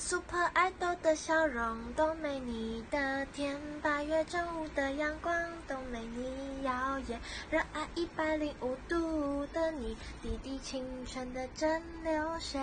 [0.00, 5.34] Super Idol 的笑容都没你的甜，八月正午的阳光
[5.66, 7.18] 都没你耀眼，
[7.50, 12.60] 热爱一百零五度的你，滴滴青春的蒸馏水。